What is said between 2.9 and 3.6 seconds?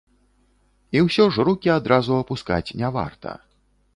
варта.